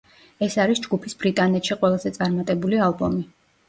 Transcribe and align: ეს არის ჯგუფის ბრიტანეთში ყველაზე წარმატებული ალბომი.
ეს 0.47 0.55
არის 0.63 0.81
ჯგუფის 0.85 1.15
ბრიტანეთში 1.25 1.81
ყველაზე 1.85 2.17
წარმატებული 2.19 2.85
ალბომი. 2.91 3.29